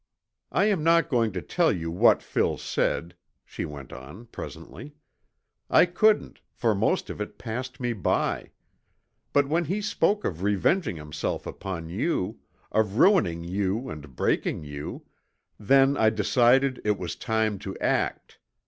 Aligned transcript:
"I 0.51 0.65
am 0.65 0.83
not 0.83 1.09
going 1.09 1.31
to 1.33 1.43
tell 1.43 1.71
you 1.71 1.91
what 1.91 2.23
Phil 2.23 2.57
said," 2.57 3.15
she 3.45 3.65
went 3.65 3.93
on 3.93 4.25
presently. 4.25 4.95
"I 5.69 5.85
couldn't, 5.85 6.41
for 6.51 6.73
most 6.73 7.11
of 7.11 7.21
it 7.21 7.37
passed 7.37 7.79
me 7.79 7.93
by. 7.93 8.49
But 9.31 9.47
when 9.47 9.65
he 9.65 9.79
spoke 9.79 10.25
of 10.25 10.41
revenging 10.41 10.95
himself 10.95 11.45
upon 11.45 11.87
you, 11.89 12.39
of 12.71 12.97
ruining 12.97 13.43
you 13.43 13.91
and 13.91 14.15
breaking 14.15 14.63
you, 14.63 15.05
then 15.59 15.95
I 15.95 16.09
decided 16.09 16.81
it 16.83 16.97
was 16.97 17.15
time 17.15 17.59
to 17.59 17.77
act. 17.77 18.39